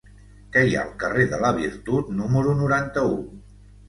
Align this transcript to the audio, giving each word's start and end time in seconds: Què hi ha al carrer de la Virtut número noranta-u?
Què 0.53 0.61
hi 0.69 0.77
ha 0.77 0.85
al 0.85 0.95
carrer 1.03 1.25
de 1.33 1.39
la 1.43 1.51
Virtut 1.57 2.09
número 2.21 2.57
noranta-u? 2.63 3.21